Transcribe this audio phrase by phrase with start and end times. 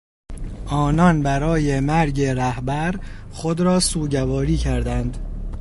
[0.65, 2.99] آنان برای مرگ رهبر
[3.31, 5.17] خود را سوگواری کردند.